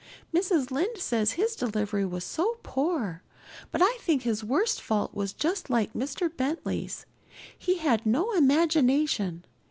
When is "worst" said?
4.43-4.81